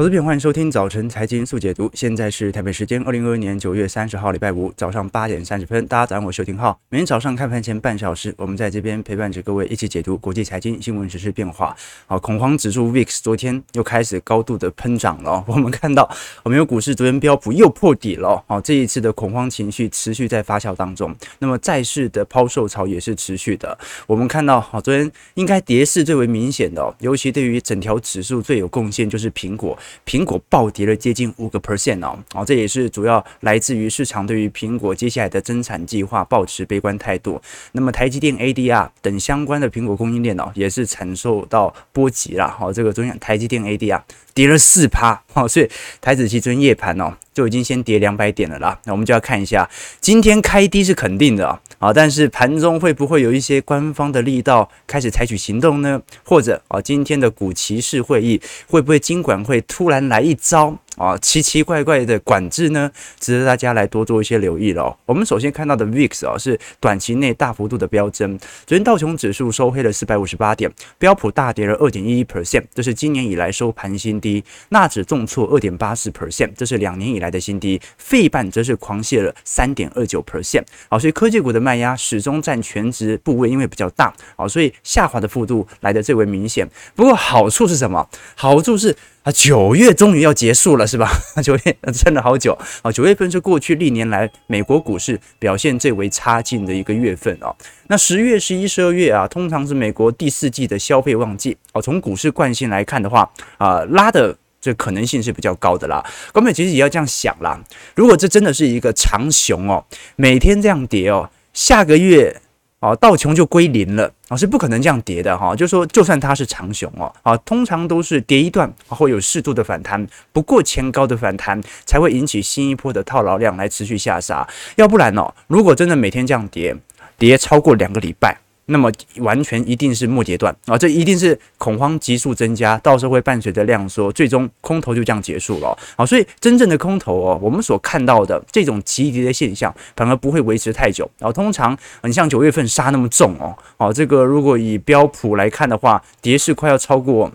[0.00, 1.90] 投资朋友，欢迎收听早晨财经速解读。
[1.92, 5.84] 现在是台北时间二零二二年九月三十号，礼拜五早上八点三十分。
[5.88, 6.78] 大家早上好，我是邱廷浩。
[6.88, 11.76] 每天早上开盘前半小时，我们在这边陪伴着各位一起解读国际财经新闻、时事变化。
[12.06, 15.42] 好，恐慌指数 VIX 昨天又开始高度的喷涨了。
[15.48, 16.08] 我们看到，
[16.44, 18.40] 我们有股市昨天标普又破底了。
[18.46, 21.12] 好，这一次的恐慌情绪持续在发酵当中。
[21.40, 23.76] 那么债市的抛售潮也是持续的。
[24.06, 29.76] 我们看到，好，昨天应该跌势最为明显的，尤其对于整条指数最有贡献就是苹果。
[30.06, 37.40] 苹果暴跌了接近五个 percent 哦，哦，这也是主要来自于市场对于苹果接下来的增产计划抱持悲观态度。
[37.72, 42.48] 那么台积电、ADR 等相关的苹果供应链哦，也是承受到波及了。
[42.48, 44.02] 好，这个中央台积电、ADR
[44.34, 45.68] 跌了四趴，好，所以
[46.00, 48.76] 台子期尊夜盘哦就已经先跌两百点了啦。
[48.84, 49.70] 那我们就要看一下
[50.00, 51.46] 今天开低是肯定的
[51.78, 56.02] 啊，但是盘中会不会有一些官方的力道开始采取行动呢？
[56.24, 60.76] 或者啊，今天的股期式会议会不会金管会突然来一招？
[60.98, 64.94] 啊，奇奇怪怪的管制呢，值得大家来多做一些留意了。
[65.06, 68.36] 我们首先看到的 VIX 啊，是短期内大幅度的飙升。
[68.66, 74.42] 昨天道琼指数收黑了四百五十八点，标普大跌了二点一一 percent，这是今年以来收盘新低。
[74.70, 77.80] 纳指重挫二点八四 percent，这是两年以来的新低。
[77.96, 80.64] 费半则是狂泻了三点二九 percent。
[80.90, 86.68] 好，所以科技股的卖压始终占全值部位，因为比较大，好，所以下滑的幅度来的最为明显。
[86.96, 88.08] 不过好处是什么？
[88.34, 88.96] 好处是。
[89.28, 91.10] 啊，九月终于要结束了，是吧？
[91.44, 92.90] 九月撑了好久啊！
[92.90, 97.54] 九月份是过去历年来美国股市表现最为差劲的一个月份哦。
[97.88, 101.82] 那十月、十一、十二月啊，通常是美国第四季的消费旺季哦。
[101.82, 106.02] 从股市惯性来看的话啊，拉的这可能性是比较高的啦。
[106.32, 107.62] 各位其实也要这样想啦，
[107.94, 109.84] 如果这真的是一个长熊哦，
[110.16, 112.40] 每天这样跌哦，下个月。
[112.80, 115.54] 哦，道琼就归零了啊，是不可能这样跌的哈。
[115.56, 124.46] 就说，就算它是长熊哦，啊，通常都是跌一段会有适度的反弹，不过前高的反弹才会引起新一波的套牢量来持续下杀。
[124.76, 126.76] 要不然哦，如果真的每天这样跌，
[127.16, 128.38] 跌超过两个礼拜。
[128.70, 136.04] 那么完全一定是末阶段啊，这一定是恐慌急速增加，到时候会伴随着量缩，最终空头就这样结束了啊。
[136.04, 141.10] 所以真正的空头哦，我们所看到的这种急跌的现象，反而不会维持太久。
[141.18, 147.32] 然后通常你像九月份杀那么重哦，哦，这个如果以标普来看的话，跌势快要超过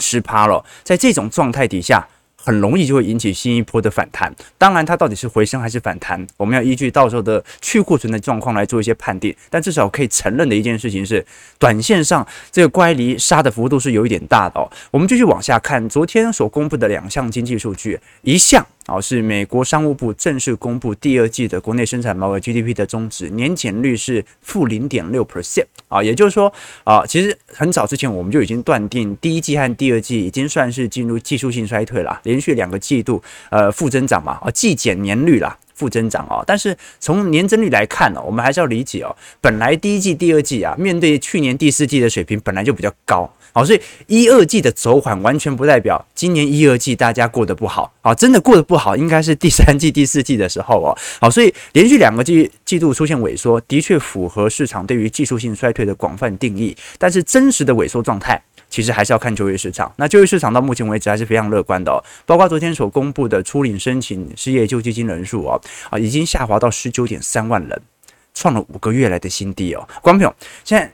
[0.00, 2.08] 十趴了，在这种状态底下。
[2.46, 9.34] 很容易就会引起新一波的反弹，当然它到底是回升还是反弹，我们要依据到时候的去库存的状况来做一些判定。
[9.50, 11.26] 但至少可以承认的一件事情是，
[11.58, 14.70] 短线上这个乖离杀的幅度是有一点大的哦。
[14.92, 18.64] 我们继续往下看，昨天所公布的两项经济数据，一项。
[18.86, 26.52] 啊，是美国商务部正式公布第二季的国内生产毛额 GDP 的终值年减率是负零点六 percent 啊，也就是说
[26.84, 35.58] 啊，其实很早之前我们就已经断定第一季和第二季已经算是进入技术性衰退了，连续两个季度呃负增长嘛，啊季减年率啦。
[35.76, 43.30] 负增长啊，但是从年增率来看呢，我们还是要理解哦，本来第一季、第二季啊，面对去年第四季的水平本来就比较高。
[43.56, 50.92] 好，所以一二季的走缓完全不代表今年一二季大家过得不好啊，真的过得不好应该是第三季、第四季的时候哦。
[51.18, 59.90] 好，所以连续两个季季度出现萎缩，的确符合市场对于技术性衰退的广泛定义，但是真实的萎缩状态其实还是要看就业市场。
[59.96, 61.96] 那就业市场到目前为止还是非常乐观的哦，
[62.26, 67.80] 包括昨天所公布的初领申请失业救济金人数哦，啊，已经下滑到十九点三万人，
[68.34, 69.88] 创了五个月来的新低哦。
[70.02, 70.92] 观众朋友，现在。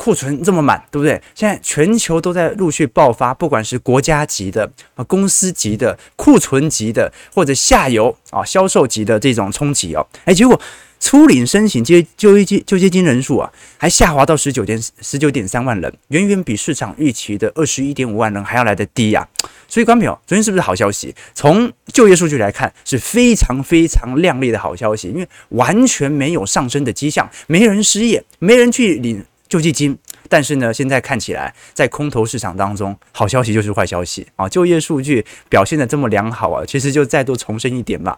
[0.00, 1.20] 库存这么满，对不对？
[1.34, 10.58] 现在全球都在陆续爆发，不管是国家级的啊、公司级的、库存级的，或者下游啊销售级的这种冲击哦，哎，结果
[10.98, 19.52] 初领申请接就业金救济金人数啊，还下滑到十九点十九点三万人，远远比市场预期的二十一点五万人还要来得低呀、啊。
[19.68, 21.14] 所以，观众朋友，昨天是不是好消息？
[21.34, 29.22] 从就业数据来看，是非常非常亮丽的好消息，因为完全没有上升的迹象，没人失业，没人去领。
[29.50, 34.48] 救济金，但是呢，现在看起来在空头市场当中，好消息就是坏消息啊！
[34.48, 38.16] 就业数据表现得这么良好啊，其实就再多重申一点嘛，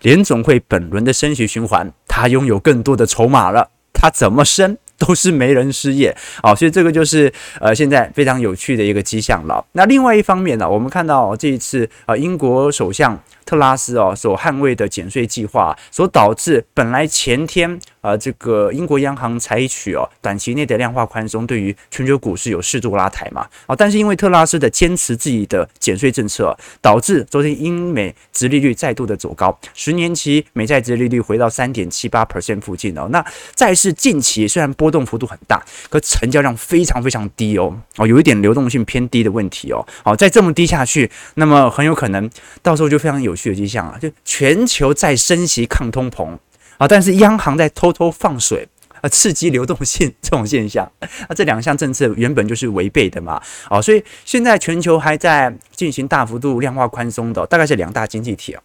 [0.00, 6.54] 联总会本轮的升息循环，它拥有更多的筹码了，它怎么升都是没人失业啊！
[6.54, 7.30] 所以这个就是
[7.60, 9.62] 呃现在非常有趣的一个迹象了。
[9.72, 13.22] 那另外一方面呢，我们看到这一次呃英国首相。
[13.50, 17.68] 特拉斯哦所捍卫的减税计划所导致，本来前天
[18.00, 33.08] 啊、呃，这个英国央行采取哦短期内的量化宽松，对于全球股市有适度拉抬嘛啊，但是因为特拉斯的坚持自己的减税政策，导致昨天英美殖利率再度的走高，十年期美债殖利率回到三点七八 percent 附近哦。
[33.10, 33.24] 那
[33.56, 39.84] 债市近期虽然波动幅度很大，可成交量非常非常低哦哦，有一点流动性偏低的问题哦。
[40.04, 42.30] 好，再这么低下去，那么很有可能
[42.62, 46.36] 到时候就非常有趣的迹象啊，就全球在升息抗通膨
[46.78, 48.68] 啊，但是央行在偷偷放水
[49.00, 53.40] 啊，刺激流动性这种现象啊，这两项政策原本就是违背的嘛。
[53.68, 58.62] 啊，所以现在全球还在进行大幅度量化宽松的，大概是两大经济体啊。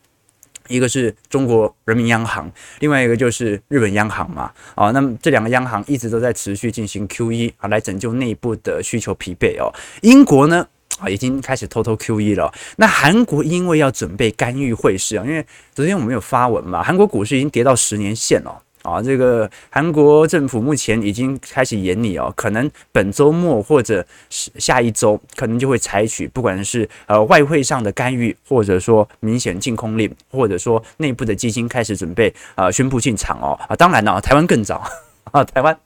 [0.68, 9.72] 一个是中国人民央行，另外一个就是日本央行嘛，啊，那么这两个央行一直都在持续进行 QE 啊，来拯救内部的需求疲惫哦。
[10.02, 10.68] 英国呢
[11.00, 12.54] 啊，已经开始偷偷 QE 了。
[12.78, 18.62] 那韩国因为要准备干预汇市啊，因为昨天我们有发文嘛，韩国股市已经跌到十年线了。
[18.84, 34.88] 啊，这个韩国政府目前已经开始研拟哦，可能本周末或者是下一周，可能就会采取不管是呃外汇上的干预，或者说明显禁空令，或者说内部的基金开始准备啊、宣布进场哦啊，当然了、啊，台湾更早
[35.36, 35.78] 啊，台湾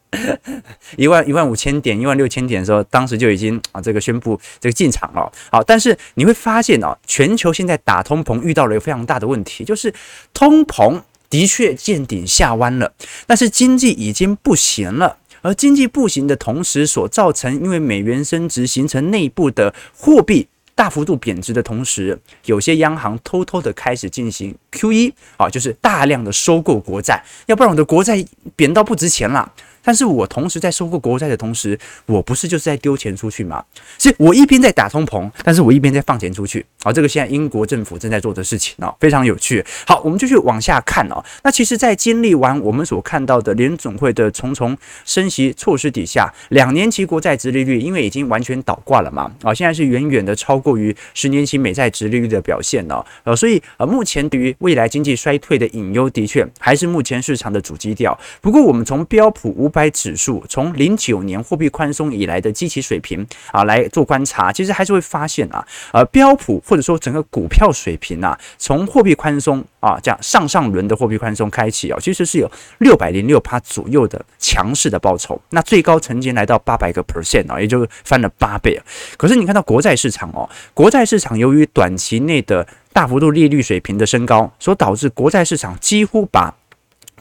[0.96, 5.32] 一万一万五千点、一万六千点的时候，当时就已经啊这个宣布这个进场了。
[5.52, 9.92] 好，但是你会发现哦，全球现在打通膨遇到了一个非常大的问题，就是
[10.34, 11.02] 通膨。
[11.32, 12.92] 的确见顶下弯了，
[13.28, 15.18] 但是经济已经不行了。
[15.44, 20.48] 而经济不行的同时，所造成因为美元升值形成内部的货币
[20.80, 29.52] 大幅度贬值的同时，有些央行偷偷的开始进行 QE 啊，就是大量的收购国债，要不然我的国债贬到不值钱了。
[29.84, 33.64] 但是我同时在收购国债的同时，我不是就是在丢钱出去吗？
[33.98, 36.66] 是我一边在打通膨，但是我一边在放钱出去。
[36.84, 39.66] 好，这个现在英国政府正在做的事情哦，非常有趣。
[39.88, 41.24] 好，我们继续往下看哦。
[41.44, 53.06] 那其实，在经历完我们所看到的联总会的重重升息措施底下，两年期国债殖利率因为已经完全倒挂了嘛，啊，现在是远远的超过于十年期美债殖利率的表现了。
[53.24, 58.18] 呃，所以呃，目前对于未来经济衰退的隐忧，的确还是目前市场的主基调。
[58.42, 59.69] 不过，我们从标普五。
[59.70, 65.64] 五百指数从零九年货币宽松以来的基期水平啊来做观察，其实还是会发现啊，
[65.94, 78.82] 呃，标普或者说整个股票水平啊，从货币宽松啊这样上上轮的货币宽松开启啊，其实是有六百零六趴左右的强势的报酬，那最高曾经来到八百个 percent 啊，也就是翻了八倍。
[79.18, 86.52] 可是你看到国债市场哦，国债市场由于短期内的大幅度利率水平的升高，所导致国债市场几乎把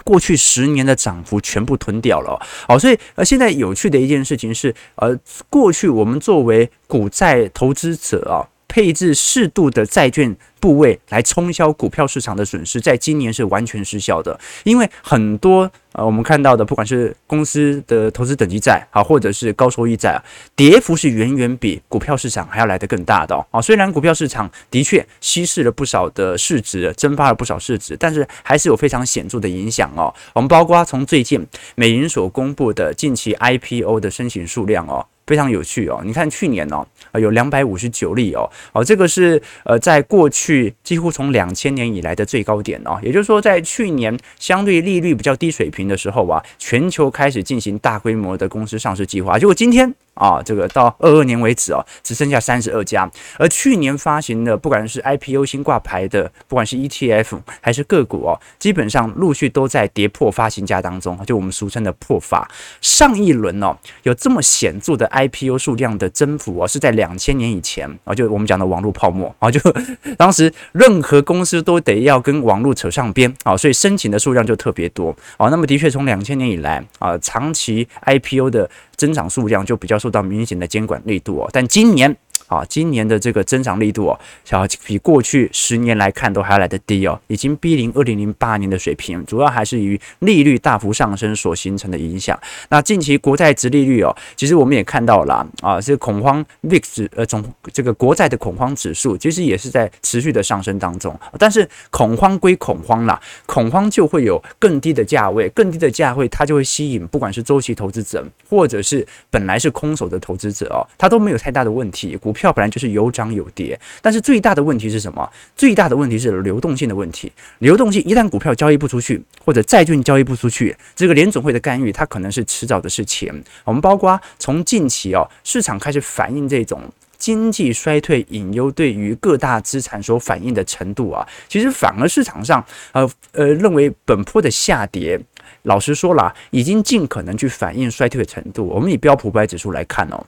[0.08, 5.14] 过去十年的涨幅全部吞掉了，好，所以呃，现在有趣的一件事情是，呃，
[5.50, 8.48] 过去我们作为股债投资者啊。
[8.78, 14.38] 配置适度的债券部位来冲销股票市场的损失，在今年是完全失效的。
[14.62, 20.22] 因为很多呃，我们看到的，不管是公司的投资等级债啊，或者是高收益债啊，
[20.54, 23.60] 跌幅是远远比股票市场还要来得更大的哦。
[23.60, 30.14] 虽然股票市场的确稀释了不少的市值，蒸发了不少市值，但是还是有非常显著的影响哦。
[30.34, 31.44] 我们包括从最近
[31.74, 35.04] 美银所公布的近期 IPO 的申请数量哦。
[35.28, 36.84] 非常有趣哦，你看去年哦，
[37.20, 49.94] 有两百五十九例哦，哦，这个是呃，在过去几乎从两千年以来的最高点哦，也就是说，在去年相对利率比较低水平的时候啊，全球开始进行大规模的公司上市计划，结果今天。
[50.18, 53.08] 啊，这个到二二年为止哦，只剩下三十二家。
[53.38, 62.46] 而去年发行的，不管是 IPO 新挂牌的，不管是 ETF 还是个股哦，基本上陆续都在跌破发行价当中，就我们俗称的破发。
[62.80, 69.60] 上一轮哦，有这么显著的 IPO 数量的增幅哦，是在两千年以前啊， 就我们讲的网络泡沫啊，就
[70.18, 75.48] 当时任何公司都得要跟网络扯上边啊，所以申请的数量就特别多啊。
[75.48, 78.68] 那么的确，从两千年以来啊，长期 IPO 的。
[78.98, 82.14] 增长数量就比较受到明显的监管力度哦，但今年。
[82.46, 92.38] 啊，今年的这个增长力度哦，小比过去十年来看都还要来得低哦，已经逼临二零零八年的水平，主要还是于利率大幅上升所形成的影响。
[92.70, 101.18] 那近期国债殖利率哦，其实我们也看到了啊，这个恐慌 VIX 呃总这个国债的恐慌指数其实也是在持续的上升当中。
[101.38, 112.16] 但是恐慌归恐慌啦，恐慌就会有更低的价位，更低的价位它就会吸引不管是周期投资者或者是本来是空手的投资者哦，它都没有太大的问题。
[112.28, 115.26] 股票本来就是有涨有跌，但是最大的问题是什么？
[115.56, 117.32] 最大的问题是流动性的问题。
[117.60, 123.32] 流动性一旦股票交易不出去，或者债券交易不出去，这个联总会的干预，它可能是迟早的事情。
[123.64, 126.82] 我们包括从近期哦，市场开始反映这种。
[127.16, 135.18] 经济衰退隐忧对于各大资产所反映的程度啊，其实反而市场上呃呃认为本波的下跌，
[135.62, 138.66] 老实说啦，已经尽可能去反映衰退的程度。
[138.66, 140.24] 我们以标普五百指数来看哦，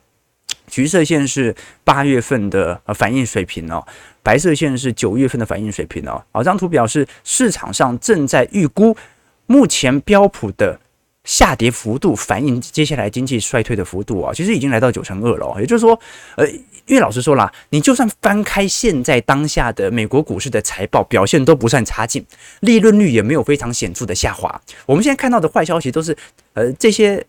[0.71, 3.85] 橘色线是八月份的呃反应水平哦，
[4.23, 6.23] 白色线是九月份的反应水平哦。
[6.33, 8.97] 好，这张图表示市场上正在预估
[9.47, 10.81] 目前标普的。
[11.23, 15.47] 下跌幅度反映接下来经济衰退的幅度啊，其实已经来到九成二了。
[15.47, 15.97] 哦也就是说，
[16.35, 16.49] 呃，
[16.87, 22.25] 因为老实说啦，你就算翻开现在当下的美国股市的财报表现都不算差劲，
[22.61, 24.59] 利润率也没有非常显著的下滑。
[24.87, 26.17] 我们现在看到的坏消息都是，
[26.55, 27.25] 呃，这些。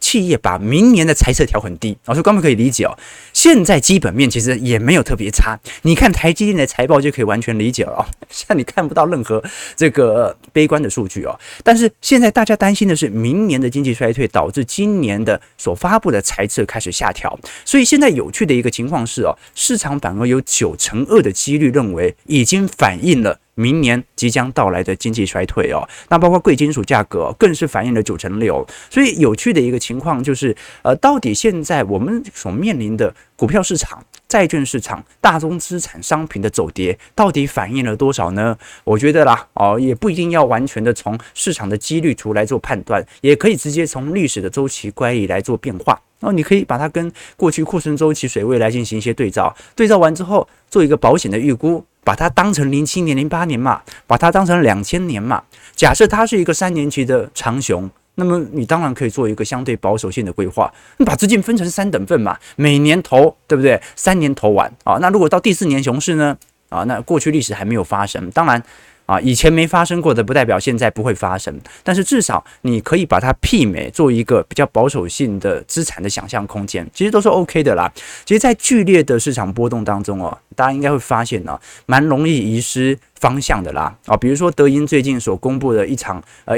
[0.00, 2.98] 企业把明年的财测调很低，老师刚刚可以理解哦。
[3.32, 8.06] 现在基本面其实也没有特别差，你看台积电的财报就可以完全理解了哦。
[8.30, 9.42] 现在你看不到任何
[9.76, 11.38] 这个悲观的数据哦。
[11.62, 23.38] 但是现在大家担心的是明年的经济衰退导致今年的所发布的财测开始下调，所以现在有趣的一个情况是哦，市场反而有九成二的几率认为已经反映了。
[23.54, 28.66] 明年即将到来的经济衰退哦，那包括贵金属价格更是反映了九成六。
[28.88, 38.56] 所以有趣的一个情况就是，呃，到底现在我们所面临的股票市场、债券市场、大宗资产商品的走跌，到底反映了多少呢？
[38.84, 46.00] 我觉得啦，哦，也不一定要完全的从市场的几率图来做判断，也可以直接从历史的周期乖离来做变化。
[46.20, 51.84] 然后你可以把它跟过去库存周期水位来进行一些对照，对照完之后做一个保险的预估。
[52.04, 55.42] 把它当成零七年、零八年嘛，把它当成两千年嘛。
[55.74, 63.80] 假设它是一个三年期的长熊，那么你当然可以做一个相对保守性的规划，你把资金分成三等份嘛，每年投，对不对？
[63.96, 64.98] 三年投完啊。
[65.00, 66.36] 那如果到第四年熊市呢？
[66.68, 68.62] 啊，那过去历史还没有发生，当然。
[69.06, 71.54] 啊，以前没发生过的，不代表现在不会发生。
[71.82, 77.92] 但是至少你可以把它媲美，做一个比较保守性的资产的想象空间，其实都是 OK 的啦。
[78.24, 83.94] 其实，在剧烈的市场波动当中哦，大家应该会发现呢，蛮容易遗失方向的啦。
[84.06, 86.56] 啊，比如说德银最近所公布的一场呃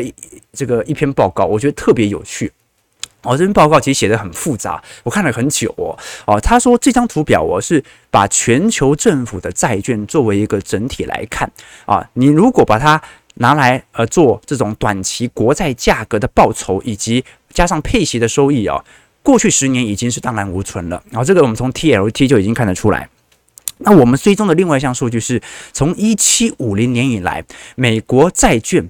[0.53, 2.53] 这个一篇报告，我觉得特别有趣。
[3.25, 5.99] 哦，这篇报告其实写得很复杂，我看了很久哦。
[6.26, 11.50] 哦，他说这张图表哦是把全球政府的债券作为一个整体来看
[11.87, 13.00] 啊，你如果把它
[13.35, 18.85] 拿来呃做这种短期国债价格的报酬，以及加上配息的收益哦，
[19.23, 21.02] 过去十年已经是荡然无存了。
[21.11, 23.09] 然后这个我们从 TLT 就已经看得出来。
[23.78, 28.88] 那我们追踪的另外一项数据是从一七五零年以来，美国债券。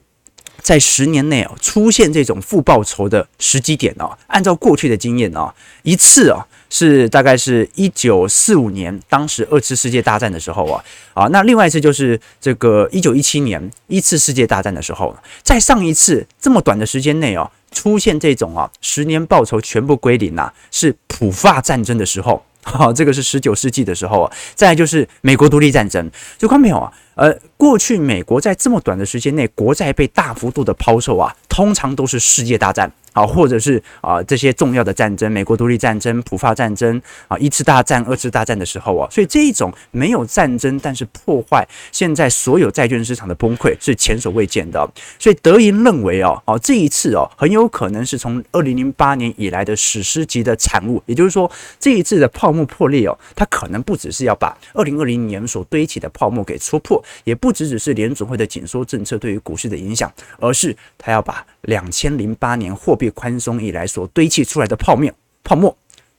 [0.64, 5.52] 在十年内哦，出现这种负报酬的时机点哦，按照过去的经验哦，
[5.82, 26.92] 一次哦是大概是一九四五年，当时二次世界大战的时候啊啊，那另外一次就是这个一九一七年一次世界大战的时候，在上一次这么短的时间内哦，出现这种啊十年报酬全部归零啊，是普法战争的时候，好，这个是十九世纪的时候啊，再来就是美国独立战争，就看没有啊？
[27.14, 32.90] 呃，过去美国在这么短的时间内，国债被大幅度的抛售啊，通常都是世界大战。
[33.14, 44.86] 啊，或者是啊这些重要的战争，美国独立战争、普法战争啊，一次大战、二次大战的时候啊，所以这一种没有战争，但是破坏现在所有债券市场的崩溃是前所未见的。
[45.18, 51.02] 所以德银认为哦，哦这一次哦，很有可能是从二零零八年以来的史诗级的产物。
[51.06, 65.76] 也就是说，这一次的泡沫破裂哦，它可能不只是要把二零二零年所堆起的泡沫给戳破，也不只只是联总会的紧缩政策对于股市的影响，而是它要把两千零八年货币宽松以来所堆砌出来的泡面，泡沫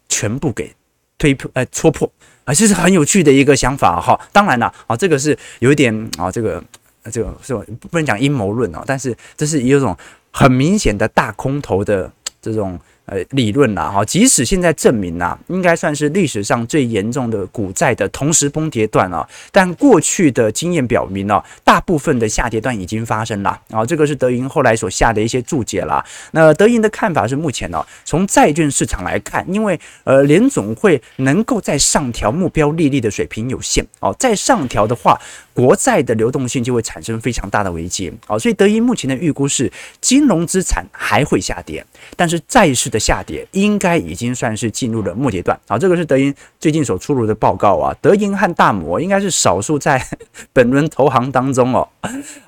[0.09, 0.73] 全部给
[1.17, 2.11] 推破，呃，戳破
[2.43, 4.19] 啊，这是很有趣的一个想法哈。
[4.31, 6.63] 当然了，啊，这个是有一点啊，这个
[7.11, 9.95] 这个是不能讲阴谋论啊，但是这是一种
[10.31, 12.11] 很明显的大空头的
[12.41, 12.79] 这种。
[13.05, 26.03] 呃，理论啦，哈，即使现在证明呐，应该算是历史上最严重的股债的同时崩跌段啊，但过去的经验表明呢，大部分的下跌段已经发生了啊，这个是德银后来所下的一些注解啦。
[26.31, 35.19] 那德银的看法是，目前呢，从债券市场来看，因为呃联总会能够在上调目标利率的水平有限哦，再上调的话，
[35.55, 39.71] 国债的流动性就会产生非常大的危机啊，所以德银目前的预估是
[40.01, 41.83] 金融资产还会下跌，
[42.17, 47.95] 但是债市的下跌应该已经算是进入了末阶段啊，这个是德银最近所出炉的报告啊。
[48.01, 50.05] 德银和大摩应该是少数在
[50.51, 51.87] 本轮投行当中哦，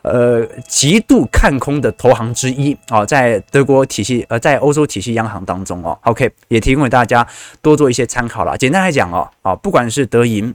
[0.01, 7.25] 呃，极度看空的投行之一啊，在德国体系呃，在欧洲体系央行当中哦，OK，也提供给大家
[7.61, 8.57] 多做一些参考了。
[8.57, 10.53] 简单来讲哦，啊，不管是德银。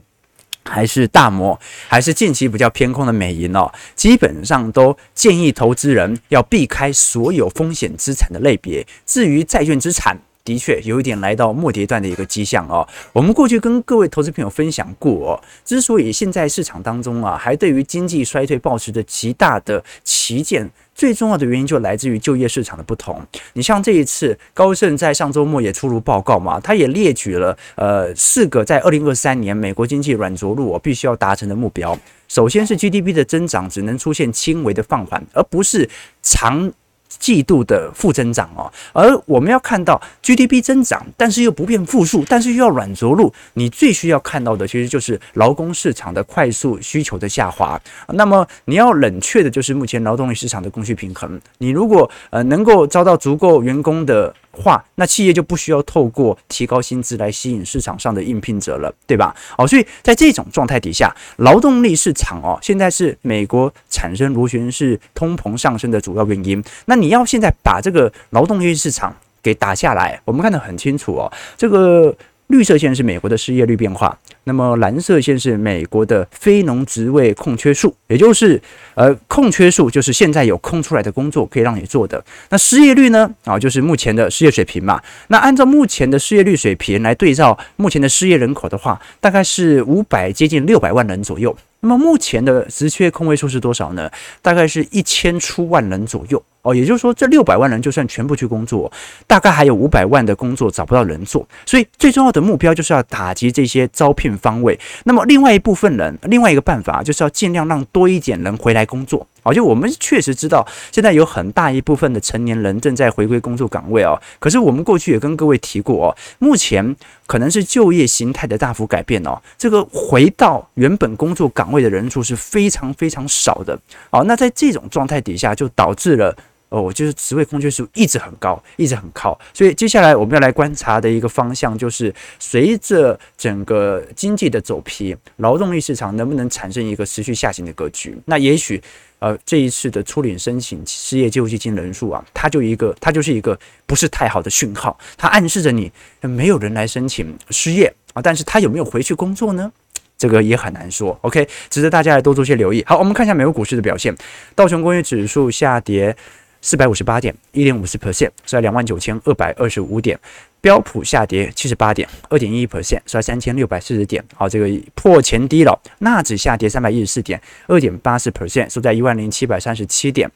[0.65, 8.85] 还是大摩，还是近期比较偏空的美银哦，基本上都建议投资人要避开所有风险资产的类别。
[9.05, 12.87] 至于债券资产的确有一点来到末跌段的一个迹象哦。
[13.13, 20.69] 我们过去跟各位投资朋友分享过，之所以现在市场当中啊，还对于经济衰退保持着极大的旗舰。
[20.95, 23.19] 最重要的原因就来自于就业市场的不同。
[23.53, 31.97] 你像这一次高盛在上周末也出炉报告嘛，他也列举了呃四个在二零二三年美国经济软着陆我必须要达成的目标。
[32.27, 35.89] 首先是 GDP 的增长只能出现轻微的放缓，而不是
[36.21, 36.71] 长。
[37.19, 47.79] 季度的负增长哦，而我们要看到 GDP 增长，但是又不变负数，但是又要软着陆，你最需要看到的其实就是劳工市场的快速需求的下滑。
[48.09, 51.39] 那么你要冷却的就是目前劳动力市场的供需平衡。
[51.57, 54.33] 你如果呃能够招到足够员工的。
[54.53, 59.35] 化，那企业就不需要透过提高薪资来吸引市场上的应聘者了，对吧？
[59.57, 66.63] 哦，所以在这种状态底下，劳动力市场哦，现在是美国产生螺旋式通膨上升的主要原因。
[66.85, 72.15] 那你要现在把这个劳动力市场给打下来，我们看得很清楚哦，这个
[72.47, 74.17] 绿色线是美国的失业率变化。
[74.45, 78.61] 那么蓝色线是美国的非农职位空缺数，也就是
[78.95, 82.23] 呃空缺数就是现在有空出来的工作可以让你做的。
[82.49, 83.29] 那失业率呢？
[83.45, 85.01] 啊，就是目前的失业水平嘛。
[85.27, 91.55] 那按照目前的失业率水平来对照目前的失业人口的话，大概是五百接近六百万人左右。
[91.79, 94.09] 那么目前的职缺空位数是多少呢？
[94.41, 96.43] 大概是一千出万人左右。
[96.63, 98.91] 哦，也就是说，这六百万人就算全部去工作，
[99.27, 101.45] 大概还有五百万的工作找不到人做。
[101.65, 104.79] 所以最重要的目标就是要打击这些招聘方位。
[105.03, 109.27] 那么另外一部分人，另外一个办法就是要尽量让多一点人回来工作。
[109.43, 114.17] 哦，就我们确实知道，现在有很大一部分的成年人正在回归工作岗位哦。
[114.39, 116.95] 可是我们过去也跟各位提过哦，目前
[117.27, 119.37] 可能是就业形态的大幅改变哦。
[119.57, 123.77] 这个回到原本工作岗位的人数是非常非常少的。
[124.11, 126.33] 哦，那在这种状态底下，就导致了。
[126.73, 138.17] 哦，就是职位空缺数一直很高，一直很高，所以接下来我们要来观察的一个方向就是，随着整个经济的走皮，劳动力市场能不能产生一个持续下行的格局？
[138.25, 138.81] 那也许，
[139.19, 149.71] 呃，这一次的初领申请失业救济金人数啊，它就一个，它就是一个不是太好的讯号，它暗示着你没有人来申请失业啊，但是他有没有回去工作呢？
[150.17, 151.15] 这个也很难说。
[151.21, 152.83] OK，值得大家来多做些留意。
[152.87, 154.15] 好，我们看一下美国股市的表现，
[154.55, 156.15] 道琼工业指数下跌。
[156.63, 160.17] 四百五十八点，一点五四 percent，是在两万九千二百二十五点。
[160.61, 164.23] 标普下跌七十八点，二点一 percent，是在三千六百四十点。
[164.33, 164.65] 好，这个
[164.95, 165.77] 破前低了。
[165.99, 170.31] 纳指下跌三百一十四点，二点八四 percent，收在一万零七百三十七点。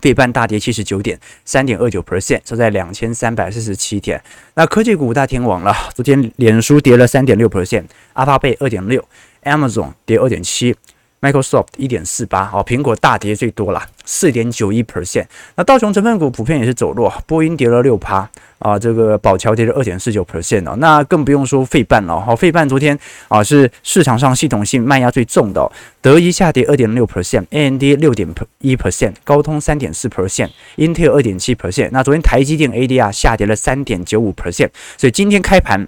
[0.00, 4.18] 费半大跌七十九点，三点二九 percent，收在两千三百四十七点。
[4.54, 9.06] 那科技股大天王了，昨天脸书跌了三点六 percent，阿帕贝二点六
[9.42, 10.74] ，Amazon 跌二点七。
[11.20, 15.26] Microsoft 一点四八，好，苹果大跌最多了，四点九一 percent。
[15.54, 18.26] 那道琼成分股普遍也是走弱，波音跌了六趴
[18.58, 20.74] 啊，这个宝侨跌了二点四九 percent 哦。
[20.78, 28.26] 那更不用说费半了，好，费半昨天啊是市场上系统性卖压最重的，德仪下跌二点六 percent，AMD 六点
[28.60, 31.90] 一 percent，高通三点四 percent，Intel 二点七 percent。
[31.92, 35.86] 那昨天台积电 ADR 下跌了三点九五 percent，所以今天开盘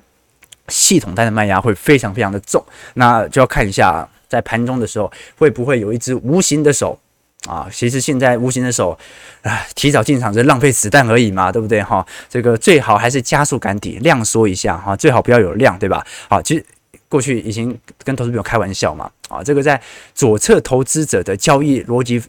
[0.69, 2.63] 系统单的卖压会非常非常的重，
[2.95, 4.07] 那就要看一下。
[4.33, 6.99] 在盘中的时候，会不会有一只无形的手
[7.47, 7.69] 啊？
[7.71, 8.99] 其实现在无形的手
[9.43, 12.07] 啊，提早进场是浪费子弹而已嘛，对不对哈？
[12.31, 16.03] 这个最好还是加速赶底，量缩一下哈，最好不要有量，对吧？
[16.31, 16.65] 好，其实
[17.11, 19.79] 过去已经跟投资朋友开玩笑嘛，啊，这个在
[20.15, 22.23] 左侧投资者的交易逻辑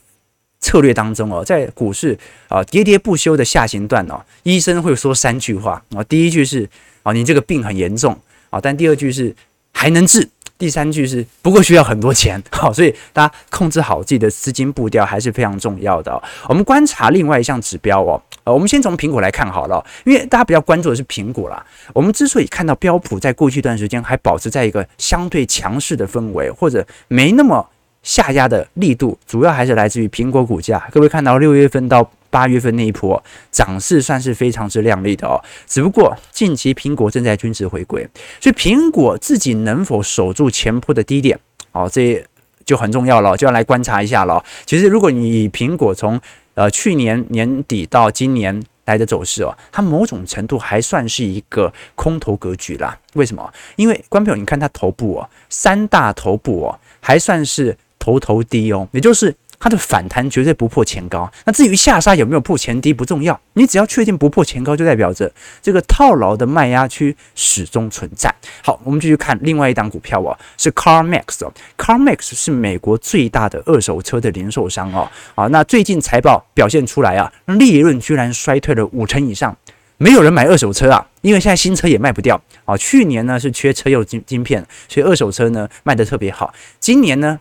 [0.59, 6.69] 策略当中哦，在股市啊喋喋不休的下行段哦，医生会说三句话啊，第一句是
[7.03, 9.33] 啊，你这个病很严重啊，但第二句是
[9.71, 10.27] 还能治。
[10.63, 16.23] 第三句是，不过需要很多钱， 好，所以大家控制好自己的资金步调还是非常重要的。
[16.47, 21.65] 我们观察另外一项指标哦，呃，我们先从苹果来看好了，因为大家比较关注的是苹果啦。
[21.91, 27.69] 我们之所以看到标普在过去一段时间还保持在一个相对强势的氛围，或者没那么
[28.01, 30.81] 下压的力度，主要还是来自于苹果股价。
[30.93, 38.09] 各位看到六月份到八月份那一波涨势算是非常之亮丽的哦，只不过近期苹果正在均值回归，
[38.41, 41.39] 所以苹果自己能否守住前波的低点
[41.73, 42.25] 哦，这
[42.65, 44.43] 就很重要了，就要来观察一下了。
[44.65, 46.19] 其实如果你以苹果从
[46.55, 52.97] 呃去年年底到今年来的走势哦，它某种程度还算是一个空头格局啦。
[53.13, 53.53] 为什么？
[53.75, 59.35] 因为观众朋友，你看它头部哦，三大头部哦，还算是头头低哦，也就是。
[59.63, 68.29] 它的反弹绝对不破前高，那至于下杀有没有破前低不重要，你只要确定不破前高，就代表着这个套牢的卖压区始终存在。
[68.61, 79.55] 好，我们继续看另外一档股票哦，是 CarMax，CarMax 是美国最大的二手车的零售商哦，啊，那最近财报表现出来啊，利润居然衰退了五成以上。
[79.95, 82.75] 没有人买二手车啊，因为现在新车也卖不掉啊。
[82.75, 86.53] 去年呢是缺车用晶晶片，所以二手车呢卖得特别好。
[86.81, 87.39] 今年呢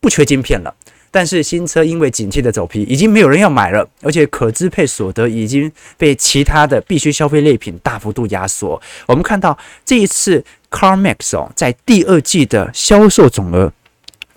[0.00, 0.74] 不缺晶片了，
[1.12, 8.80] 但是新车因为景气的走皮，已经没有人要买了，而且可支配所得已经被其他的必须消费类品大幅度压缩。
[9.06, 13.72] 我们看到这一次 CarMax 哦，在第二季的销售总额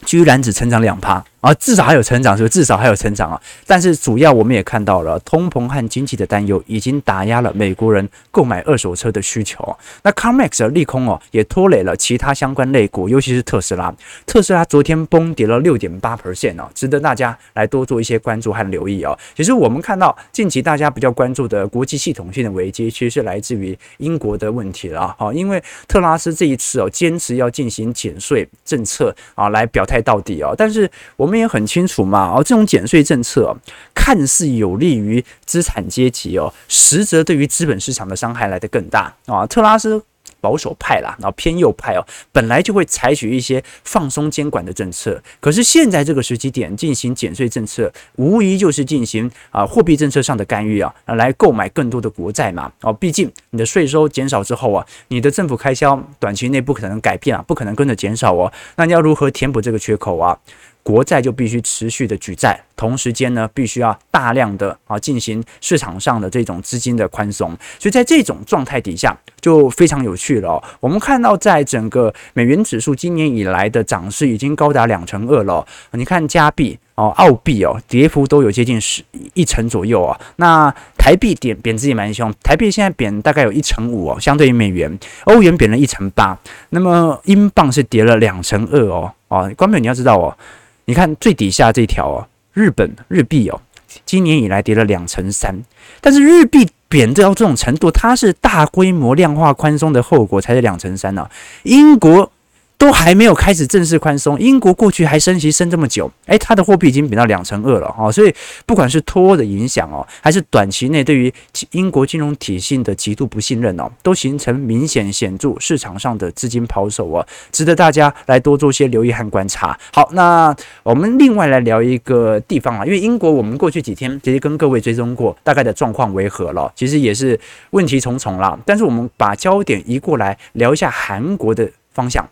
[0.06, 1.24] 居然只成长两趴。
[1.46, 2.54] 啊，至少还有成长，是不是？
[2.56, 3.40] 至少还有成长啊！
[3.68, 9.78] 但是主要我们也看到了，通膨和经济的担忧已经打压了美国人购买二手车的需求。
[10.02, 13.94] 那 CarMax 的利空哦，也拖累了其他相关类股，尤其是特斯拉。
[14.26, 19.16] 特斯拉昨天崩跌了六点八 percent 哦，值得大家来多做一些关注和留意哦。
[19.36, 25.14] 其实我们看到近期大家比较关注的国际系统性的危机，其实是来自于英国的问题了。
[25.20, 30.56] 好，因为特拉斯这一次哦，坚持要进行减税政策啊，来表态到底哦。
[30.58, 33.56] 但是我们也很清楚嘛，哦，这种减税政策，
[33.94, 39.46] 看似有利于资产阶级哦，实则对于资本市场的伤害来得更大啊。
[39.46, 40.04] 特拉斯
[40.42, 52.72] 保守派啦，然后偏右派哦，本来就会采取一些放松监管的政策，可是现在这个时机点进行减税政策，无疑就是进行啊货币政策上的干预啊，来购买更多的国债嘛。
[52.82, 58.52] 哦，毕竟你的税收减少之后啊，你的政府开销短期内不可能改变啊，不可能跟着减少哦。
[58.76, 60.38] 那你要如何填补这个缺口啊？
[60.86, 70.64] 国债就必须持续的举债，同时间呢，必须要大量的啊进行市场上的这种资金的宽松，所以在这种状态底下就非常有趣了。
[70.80, 75.66] 我们看到，在整个美元指数今年以来的涨势已经高达两成二了。
[75.94, 80.16] 你看加币哦、澳币哦，跌幅都有接近十一成左右啊。
[80.36, 86.38] 那台币贬贬值也蛮凶，台币现在贬大概有一成五哦，相对于美元，欧元贬了一成八，
[86.70, 89.12] 那么英镑是跌了两成二哦。
[89.30, 90.38] 哦，观众朋友你要知道哦。
[90.86, 93.62] 你看最底下这条哦，日本日币哦，
[94.06, 95.56] 今年以来跌了两成三，
[96.00, 101.30] 但是日币贬到这种程度，它是大规模量化宽松的后果才是两成三呢。
[101.64, 102.32] 英国。
[102.78, 108.34] 都还没有开始正式宽松，英国过去还升息升这么久，诶，它的货币已经贬到两成二了哦，所以
[108.66, 111.34] 不管是脱欧的影响哦，还是短期内对于
[111.72, 119.78] 英国金融体系的极度不信任哦，都形成明显显著市场上的资金抛售啊，值得大家来多做些留意和观察。
[119.94, 127.40] 好，那我们另外来聊一个地方啊，因为英国我们过去几天其实跟各位追踪过大概的状况为何了，其实也是
[127.72, 128.58] 问题重重啦。
[128.66, 132.28] 但是我们把焦点移过来聊一下韩国的方向。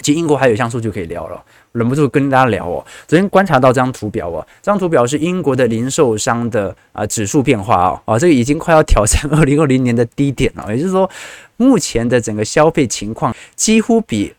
[0.00, 2.84] 其实英国还有一项数据可以聊了，忍不住跟大家聊哦。
[3.06, 10.74] 昨天观察到这张图表哦，这张图表是英国的零售商的啊、指数变化哦，啊，这个已经快要挑战 二零二零年的低点了。
[10.74, 11.08] 也就是说，
[11.56, 14.34] 目前的整个消费情况几乎比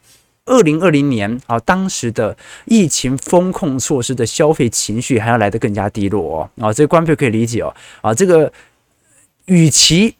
[0.45, 2.35] 二零二零年啊当时的
[2.65, 6.65] 疫情封控措施的消费情绪还要来得更加低落哦。
[6.65, 7.73] 啊，这个观众可以理解哦。
[8.01, 8.51] 啊，这个
[9.45, 10.15] 与其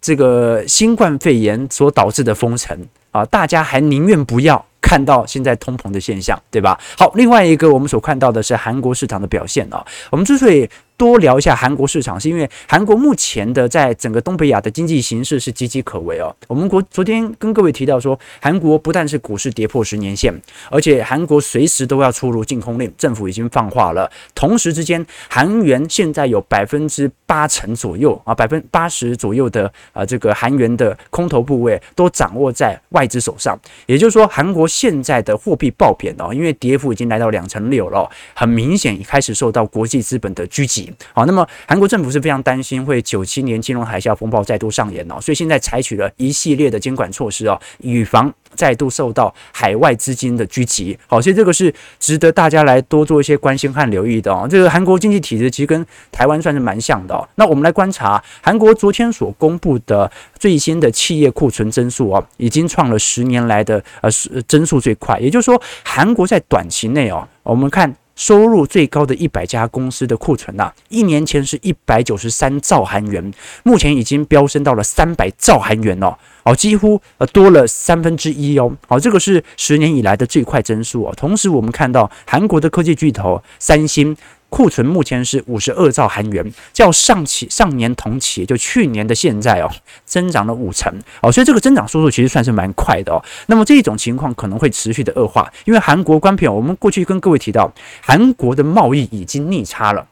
[0.00, 2.76] 这个新冠肺炎所导致的封城
[3.10, 4.64] 啊，大家还宁愿不要。
[4.80, 6.78] 看到现在通膨的现象，对吧？
[6.96, 9.84] 好，另外一个我们所看到的是韩国市场的表现啊。
[10.10, 10.68] 我们之所以
[11.00, 16.28] 多聊一下韩国市场，是因为韩国目前的在整个东北亚的经济形势是岌岌可危哦。
[16.46, 20.38] 我们国昨天跟各位提到说，韩国不但是股市跌破十年线，
[20.70, 24.12] 而且韩国随时都要出炉禁空令，政府已经放话了。
[24.34, 33.58] 同时之间，韩元现在有百分之八成左右啊，百分之八十左右的啊这个韩元的空头部位都掌握在外资手上。
[33.86, 40.89] 也就是说，韩国现在的货币爆贬哦，因为跌幅已经来到两成六了，很明显开始受到国际资本的狙击。
[41.12, 50.98] 好，那么韩国政府是非常担心会九七年金融海啸风暴再度上演哦，所以现在采取了一系列的监管措施哦，以防再度受到海外资金的狙击。
[51.06, 54.46] 好，所以这个是值得大家来多做一些关心和留意的哦。
[54.50, 57.26] 这个韩国经济体制其实跟台湾算是蛮像的哦。
[57.36, 64.10] 那我们来观察韩国昨天所公布的最新的企业库存增速哦，已经创了十年来的呃
[64.48, 65.18] 增速最快。
[65.20, 67.94] 也就是说，韩国在短期内哦，我们看。
[68.20, 81.14] 收入最高的一百家公司的库存呐、啊，一年前是一百九十三兆韩元，目前已经飙升到了三百兆韩元哦，哦，几乎呃多了三分之一哦，好，这个是十年以来的最快增速哦。
[81.16, 84.14] 同时，我们看到韩国的科技巨头三星。
[84.50, 89.70] 库存目前是五十二兆韩元，较上期上年同期，就去年的现在哦，
[90.04, 93.24] 增长了五成哦，所以这个增长速度其实算是蛮快的哦。
[93.46, 100.06] 那么这种情况可能会持续的恶化，因为韩国观众，我们过去跟各位提到，韩国的贸易已经逆差了。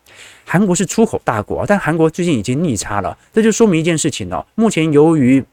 [0.45, 5.45] 韩国是出口大国，但韩国最近已经逆差了，这就说明一件事情哦，目前由于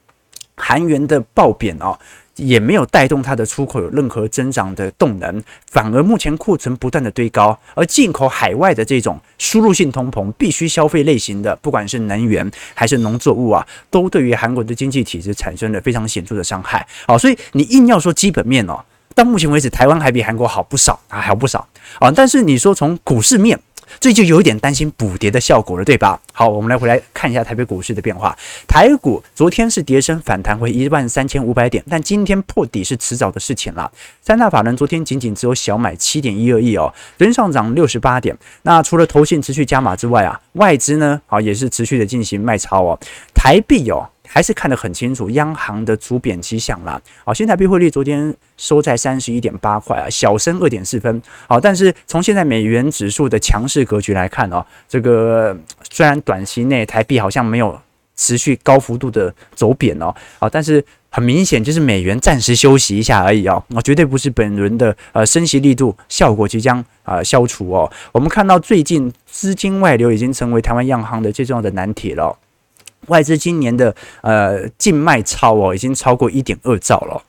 [0.55, 1.97] 韩元的暴贬哦。
[2.35, 16.85] 也没有带动它的出口有任何增长的动能，反而目前库存不断的堆高，而进口海外的这种输入性通膨、必须消费类型的，不管是能源还是农作物啊，都对于韩国的经济体制产生了非常显著的伤害。
[17.07, 21.65] 好，所以你硬要说基本面哦，到目前为止，台湾还比韩国好不少啊，好不少
[21.99, 22.11] 啊。
[22.11, 23.57] 但是你说从股市面，
[23.99, 26.19] 这就有点担心补跌的效果了，对吧？
[26.33, 28.37] 好，我们来回来看一下台北股市的变化。
[28.67, 33.91] 台股昨天是跌升反弹回一万三千五百点，但今天破底是迟早的事情了。
[34.21, 38.37] 三大法人昨天仅仅只有小买七点一二亿哦，人上涨六十八点。
[38.63, 42.99] 那除了投信持续加码之外啊，外资呢，好也是持续的进行卖超哦。
[43.33, 44.09] 台币哦。
[44.27, 47.01] 还是看得很清楚，央行的逐贬迹象啦。
[47.23, 51.21] 好，新台币汇率昨天收在三十一点八块啊，小升二点四分。
[51.47, 55.57] 好，但是从现在美元指数的强势格局来看哦，这个
[55.89, 57.79] 虽然短期内台币好像没有
[58.15, 67.91] 持续高幅度的走贬哦，啊，但是很明显就是美元暂时休息一下而已哦，啊，绝对不是本轮的呃升息力度效果即将啊消除哦。
[68.11, 72.37] 我们看到最近资金外流已经成为台湾央行的最重要的难题了。
[73.07, 77.21] 外资今年的呃净卖超哦，已经超过一点二兆了，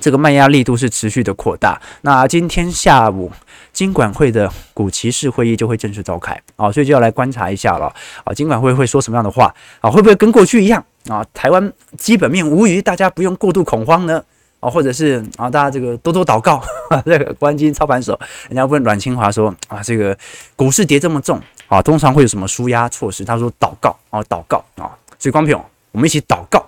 [0.00, 1.80] 这个卖压力度是持续的扩大。
[2.02, 3.30] 那今天下午
[3.72, 7.92] 金管会的股期市会议就会正式召开啊，所以就要来观察一下了
[8.24, 9.90] 啊，金管会会说什么样的话啊？
[9.90, 11.24] 会不会跟过去一样啊？
[11.34, 14.22] 台湾基本面无虞，大家不用过度恐慌呢？
[14.60, 16.62] 啊，或者是啊，大家这个多多祷告，
[17.04, 20.16] 这个关金操盘手，人家问阮清华说啊，这个
[20.56, 23.24] 股市跌这么重啊，通常会有什么纾压措施？
[23.24, 24.96] 他说祷告啊，祷告啊。
[25.24, 25.58] 所以，光平，
[25.90, 26.62] 我们一起祷告，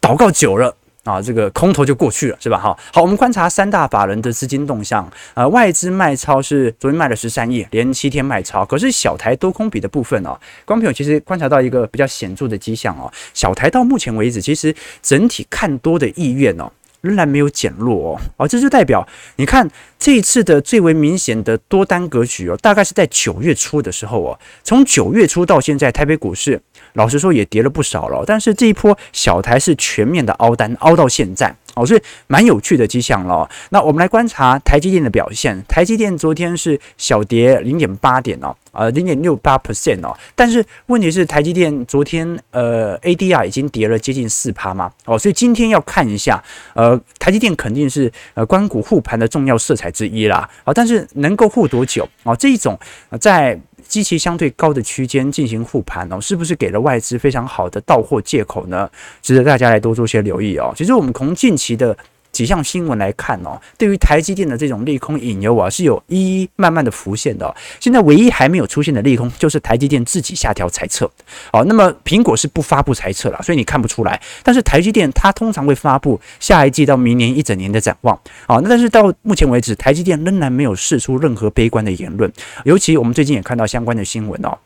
[0.00, 2.58] 祷告久了啊，这个空头就过去了，是吧？
[2.58, 8.64] 哈，好，我们观察三大法人的资金动向，呃，外资卖超是昨天卖了十三亿，连七天卖超。
[8.64, 16.68] 可是小台多空比的部分哦，光平其实观察到一个比较显著的迹象哦，小台到目前为止，其实整体看多的意愿哦，
[17.02, 26.60] 仍然没有减弱哦，哦，这就代表你看这一次的最为明显的多单格局哦，大概是在九月初的时候哦，从九月初到现在，台北股市。
[26.94, 33.48] 老实说也跌了不少了，但是这一波小台是全面的凹单，凹到现在哦，所以蛮有趣的迹象了。
[33.70, 46.42] 那我们来观察台积电的表现，台积电昨天是小跌零点八点哦，呃零点六八 percent 哦，但是问题是台积电昨天呃 ADR 已经跌了接近四趴嘛哦，所以今天要看一下
[46.74, 52.34] 呃台积电肯定是呃关股护盘的重要色彩之一啦啊，但是能够护多久啊？
[52.36, 52.78] 这一种
[53.20, 53.58] 在。
[53.86, 58.90] 基期相对高的区间进行护盘哦，是不是给了外资非常好的到货借口呢？
[59.20, 60.72] 值得大家来多做些留意哦。
[60.74, 61.94] 其实我们从近期的。
[62.34, 67.54] 几项新闻来看哦，对于台积电的这种利空引诱啊，是有一一慢慢的浮现的。
[67.78, 71.08] 现在唯一还没有出现的利空，就是台积电自己下调财测。
[71.52, 74.20] 哦，那么苹果是不发布财测了，所以你看不出来。
[74.42, 78.18] 但是台积电它通常会发布下一季到明年一整年的展望。
[78.48, 82.30] 哦，那但是到目前为止，台积电仍然没有释出任何悲观的言论。
[82.64, 84.58] 尤其我们最近也看到相关的新闻哦。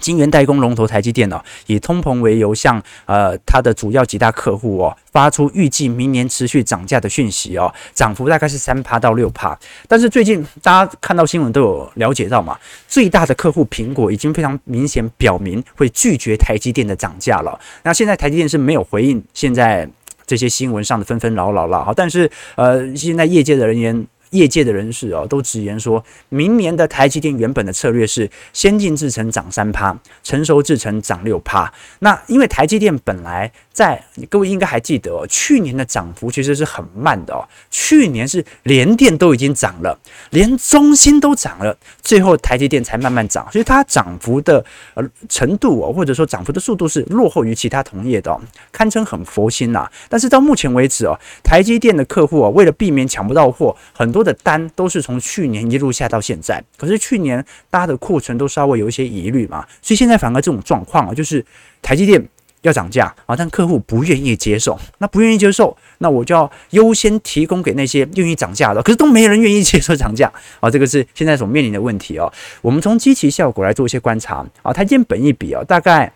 [0.00, 9.58] 晶圆代工龙头台积电哦，以通膨为由，向呃它的主要几大客户哦发出预计明年持续涨价的讯息哦，涨幅大概是三趴到六趴。
[9.86, 17.58] 但是最近大家看到新闻都有了解到嘛，最大的客户苹果已经非常明显表明会拒绝台积电的涨价了。
[17.82, 19.88] 那现在台积电是没有回应现在
[20.26, 21.84] 这些新闻上的纷纷扰扰了。
[21.84, 24.06] 好，但是呃现在业界的人员。
[24.30, 31.72] 业界的人士哦，都直言说，明年的台积电原本的策略是先进制程涨三趴，成熟制程涨六趴。
[32.00, 37.46] 那因为台积电本来在，各位应该还记得，去年的涨幅其实是很慢的哦。
[37.70, 39.96] 去年是联电都已经涨了，
[40.30, 44.64] 连中芯都涨了，最后台积电才慢慢涨，所以它涨幅的
[44.94, 48.40] 呃程度哦，或者说涨幅的速度是落后于其他同业的哦，
[48.72, 49.88] 堪称很佛心呐。
[50.08, 54.08] 但是到目前为止哦，台积电的客户哦，为了避免抢不到货，很。
[54.08, 61.44] 多的单都是从去年一路下到现在，可是去年大家的库存都稍微有一些疑虑嘛，所以现在反而这种状况啊，就是
[61.82, 62.26] 台积电
[62.62, 72.32] 要涨价啊，但客户不愿意接受，那不愿意接受，那我就要优先提供给那些愿意涨价的，可是都没人愿意接受涨价啊，这个是现在所面临的问题哦。
[72.60, 76.12] 我们从基期效果来做一些观察啊，台积电本一比啊，大概。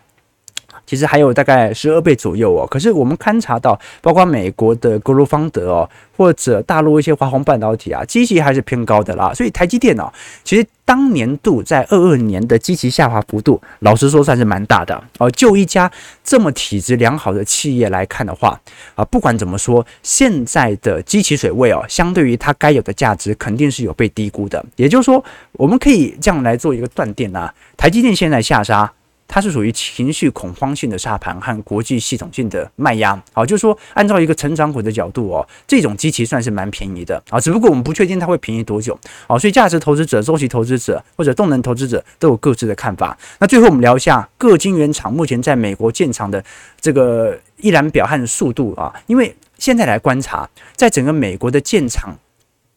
[0.85, 9.33] 其实还有大概十二倍左右哦，可是我们勘察到，包括美国的格罗方德哦，或者大陆一些华虹半导体啊，基期还是偏高的啦。
[9.33, 10.11] 所以台积电哦，
[10.43, 15.31] 其实当年度在二二年的基期下滑幅度，老实说算是蛮大的哦。
[15.31, 15.89] 就一家
[16.23, 18.59] 这么体质良好的企业来看的话
[18.95, 24.63] 啊，不管怎么说，现在的基期水位哦，相对于它该有的价值，肯定是有被低估的。
[24.75, 28.91] 也就是说，我们可以这样来做一个断定啊，台积电现在下杀。
[29.33, 33.19] 它是属于情绪恐慌性的杀盘和国际系统性的卖压。
[33.31, 38.95] 好，就是说按照一个成长股的角度哦，这种机器算是蛮便宜的啊，只不过我们不确定它会便宜多久。
[39.25, 43.17] 好，所以价值投资者、周期投资者或者动能投资者都有各自的看法。
[43.39, 46.45] 那最后我们聊一下各晶圆厂目前在美国建厂的
[46.79, 52.15] 这个一览表和速度啊，因为现在来观察，在整个美国的建厂。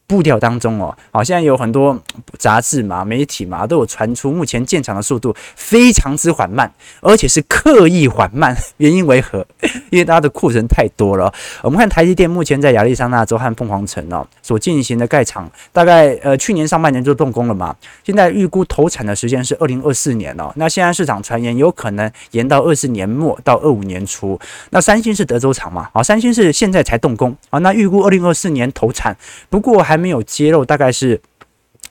[0.06, 1.98] 步调当中哦，好，现在有很多
[2.38, 8.56] 杂志嘛、媒体嘛，都有传出目前建厂的速度非常之缓慢，而且是刻意缓慢。
[8.78, 9.44] 原因为何？
[9.90, 11.32] 因为大家的库存太多了。
[11.62, 20.52] 我们看台积电目前在亚利桑那州和凤凰城哦所进行的盖厂，大概呃去年上半年就动工了嘛，现在预估投产的时间是二零二四年哦。
[20.54, 24.38] 那现在市场传言有可能延到二四年末到二五年初。
[24.70, 29.16] 那三星是德州厂嘛，好，三星是现在才动工啊，那预估二零二四年投产，
[29.50, 29.95] 不过还。
[29.96, 31.18] 还没有揭露大概是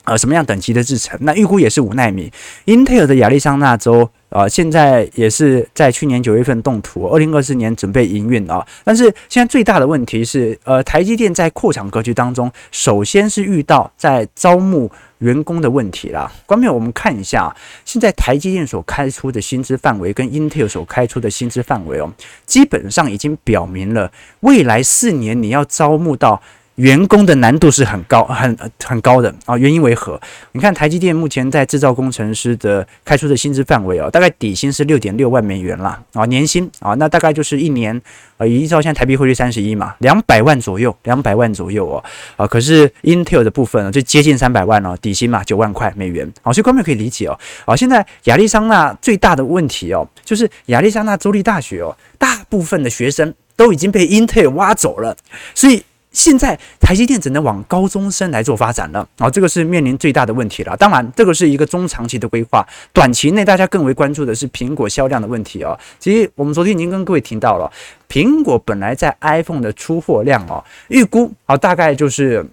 [0.04, 2.32] 呃什么样等级的制程，那预估也是五纳米。
[2.66, 8.64] 英特尔的亚利桑那州呃现在也是在去年九月份动土，二零二四年准备营运啊。
[8.84, 16.32] 但是现在最大的问题是，呃，台积电在扩厂格局当中，首先是遇到在招募员工的问题啦。
[16.46, 22.14] 观众朋友，我们看一下，现在台积电所开出的薪资范围跟英特尔所开出的薪资范围哦，
[22.46, 26.40] 基本上已经表明了未来四年你要招募到。
[26.76, 30.20] 员工的难度是很高、很很高的啊，原因为何？
[30.52, 38.02] 你看台积电目前在制造工程师的开出的薪资范围哦，大概底薪是六点六万美元啦啊，年薪啊，那大概就是一年
[38.38, 42.04] 呃，依照现在台币汇率三十一嘛，两百万左右，两百万左右哦
[42.36, 55.16] 啊，可是 Intel 的部分呢，就接近三百万哦，底薪嘛九万块美元啊，所以观众可以理解哦啊，现在亚利桑那最大的问题哦，就是亚利桑那州立大学哦，大部分的学生都已经被 Intel 挖走了，
[55.54, 55.82] 所以。
[56.16, 60.76] 现在台积电只能往高中生来做发展了啊，这个是面临最大的问题了。
[60.78, 65.78] 当然，这个是一个中长期的规划，短期内大家更为关注的是苹果销量的问题哦。
[66.00, 67.70] 其实我们昨天已经跟各位提到了，
[68.08, 72.46] 苹果本来在 iPhone 的出货量哦，预估啊大概就是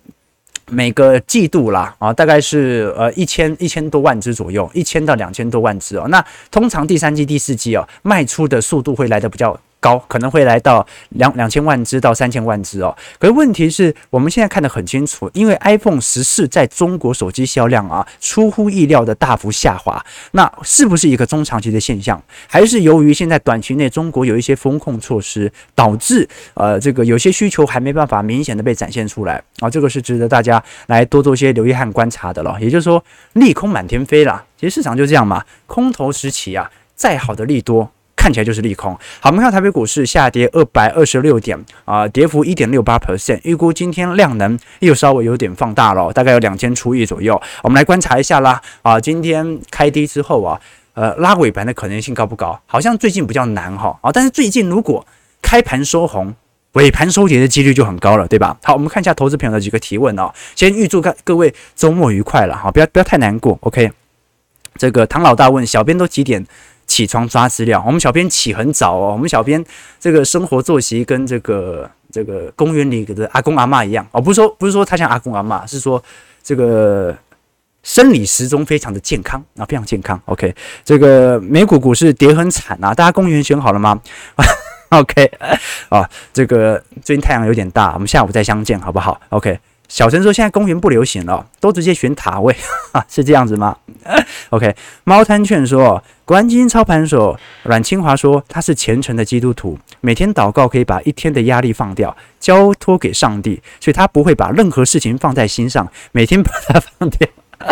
[0.69, 6.09] 每个季度啦啊，大概是呃一千一千多万只左右，一千到两千多万只哦。
[6.09, 9.57] 那通常第三季、第四季哦，卖出的速度会来的比较。
[9.83, 22.23] 高可能会来到两两千万只到三千万只哦，可是问题是我们现在看得很清楚，因为 iPhone 十四在中国手机销量啊出乎意料的大幅下滑，那是不是一个中长期的现象？
[22.47, 29.69] 还是由于现在短期内中国有一些风控措施，导致呃这个有些需求还没办法明显的被展现出来啊？
[29.69, 32.57] 这个是值得大家来多做些留意和观察的了。
[32.61, 37.91] 也就是说，利空满天飞啦，其实市场就这样嘛，空头时期啊，再好的利多。
[38.23, 38.97] 看起来就是利空。
[39.19, 43.41] 好，我们看台北股市下跌二百二十六点啊，跌幅一点六八 percent。
[43.43, 47.43] 预估今天量能又稍微有点放大了，大概有两千出亿左右。
[47.65, 50.61] 我们来观察一下啦啊，今天开低之后啊，
[50.95, 52.57] 呃，拉尾盘的可能性高不高？
[52.65, 55.05] 好像最近比较难哈啊，但是最近如果
[55.43, 56.33] 开盘收红，
[56.75, 58.57] 尾盘收跌的几率就很高了，对吧？
[58.63, 60.33] 好，我们看一下投资朋友的几个提问哦。
[60.55, 63.59] 先预祝各各位周末愉快了哈，不要不要太难过。
[63.63, 63.91] OK，
[64.77, 66.47] 这个唐老大问小编都几点？
[66.93, 69.13] 起床抓资料，我们小编起很早哦。
[69.13, 69.65] 我们小编
[69.99, 76.03] 这个生活作息跟这个这个公园里的阿公阿嬷一样哦，不是说不是说他像阿公阿嬷，是说
[76.43, 77.17] 这个
[77.83, 80.21] 生理时钟非常的健康啊，非常健康。
[80.27, 83.99] OK，这个美股股市跌很惨啊，大家公园选好了吗？
[84.93, 85.31] OK，
[85.89, 89.59] 啊，这个最近太阳有点大，我们下午再相见好不好？OK。
[89.89, 92.57] 小陈说：“现在公园不流行了，都直接选塔位，
[93.09, 93.77] 是这样子吗
[94.49, 107.29] ？”OK，猫摊劝说：“国安基金操盘手阮清华说，他是虔诚的基督徒，每天祷告可以把一天的压力放掉，交托给上帝，所以他不会把任何事情放在心上，每天把它放掉。”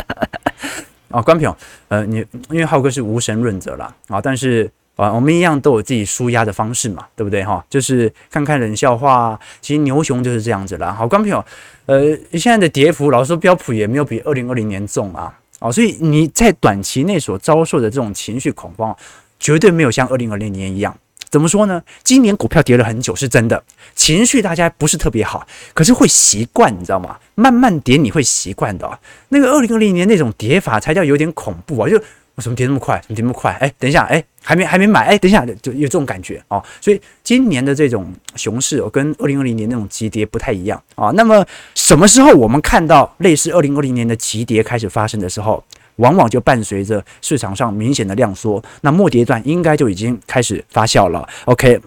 [1.09, 1.53] 哦，关平，
[1.88, 2.18] 呃，你
[2.51, 4.70] 因为浩哥是无神论者了啊，但是。
[5.01, 7.65] 啊，我们一样都有自己舒压的方式嘛，对不对哈？
[7.71, 10.93] 就是看看冷笑话，其实牛熊就是这样子啦。
[10.93, 11.45] 好，观众朋友，
[11.87, 15.35] 呃，现在的跌幅，老实说标普也没有比二零二零年重啊。
[15.61, 18.95] 哦，所以你在短期内所遭受的这种情绪恐慌，
[19.39, 20.95] 绝对没有像二零二零年一样。
[21.31, 21.83] 怎么说呢？
[22.03, 27.17] 今年股票跌了很久，是真的，情绪大家不是特别好，可是会习惯，你知道吗？
[27.37, 28.99] 慢慢跌你会习惯的。
[29.31, 31.99] 那个二零二零年那种跌法才叫有点恐怖啊，就。
[32.37, 32.99] 我怎么跌那么快？
[33.03, 33.53] 怎么跌那么快？
[33.61, 36.62] 哎，等一下，哎，还没还没买，哎，等一下，就有这种感觉哦。
[36.81, 45.62] 所以今年的这种熊市哦，跟二零二零年那种急跌不太一样啊，那么什么时候我们看到类似二零二零年的急跌开始发生的时候，
[45.96, 51.29] 往往就伴随着市场上明显的量缩，那末跌段应该就已经开始发酵了。
[51.44, 51.81] OK，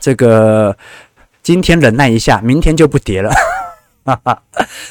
[0.00, 0.76] 这个
[1.42, 3.30] 今天忍耐一下，明天就不跌了。
[4.06, 4.42] 哈哈，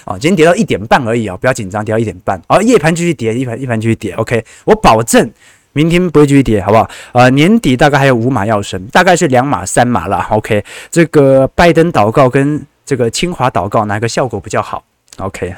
[0.05, 5.31] 哦，今天跌到一点半而已哦，不要紧张，跌到一点半，哦，夜盘继续跌，一盘一盘继续跌，OK，我保证
[5.73, 6.89] 明天不会继续跌，好不好？
[7.11, 10.25] 呃，年底大概还有五码要升，大概是两码三码了。
[10.29, 14.83] OK，这个拜登祷告跟这个清华祷告哪个效果比较好
[15.17, 15.53] ？OK。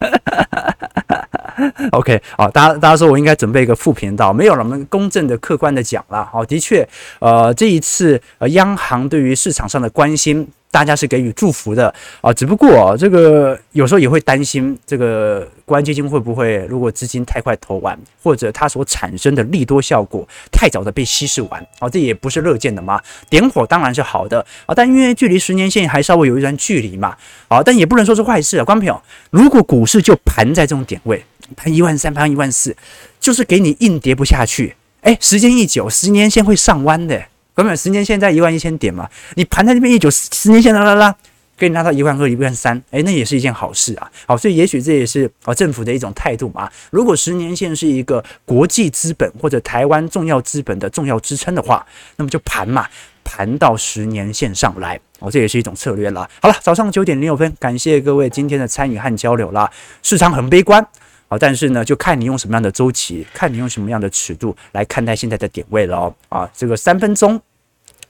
[1.90, 6.24] OK，好，大家大家说我应该准备一个副频道，没有了，我们公正的、客观的讲了。
[6.30, 6.88] 好，的确，
[7.18, 10.46] 呃，这一次呃，央行对于市场上的关心。
[10.70, 23.00] 大家是给予祝福的啊，只不过啊，这个有时候也会担心，这个国安基金会不会如果资金太快投完，或者它所产生的利多效果太早的被稀释完啊，这也不是乐见的嘛。
[23.30, 27.16] 点火当然是好的啊，但因为距离十年线还稍微有一段距离嘛，
[27.48, 28.64] 啊，但也不能说是坏事啊。
[28.64, 31.24] 观众朋友，如果股市就盘在这种点位，
[31.56, 32.76] 盘一万三，盘一万四，
[33.18, 37.24] 就是给你硬跌不下去，哎，时间一久，十年线会上弯的。
[37.58, 41.12] 根本十年线在一万一千点嘛，你盘在这边一九十年线啦啦啦，
[41.56, 44.08] 给你拉到一万二、一万三，哎，那也是一件好事啊。
[44.28, 46.70] 好，所以也许这也是啊政府的一种态度嘛。
[46.90, 51.84] 如果十年线是一个国际资本或者台湾重要资本的重要支撑的话，
[52.14, 52.86] 那么就盘嘛，
[53.24, 56.30] 盘到十年线上来，哦，这也是一种策略啦。
[56.40, 59.68] 好了，早上九点零六分，感谢各位今天的参与和交流啦。
[60.00, 60.86] 市场很悲观。
[61.30, 66.14] 好，但是呢，就看你用什么样的周期，看你用什么样的尺度来看待现在的点位了哦。
[66.30, 67.38] 啊，这个三分钟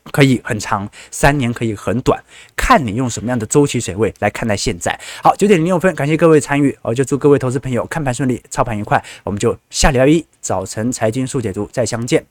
[0.08, 2.22] 可以很长，三年可以很短，
[2.56, 4.98] 看你用什么样的周期水位来看待现在。
[5.22, 9.02] 好，九点零六分，感谢各位参与，我就祝各位投资朋友看盘顺利，操盘愉快。
[9.24, 12.24] 我们就下礼拜一早晨财经速解读再相见，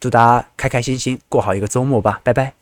[0.00, 2.57] 祝大家开开心心过好一个周末吧，拜拜。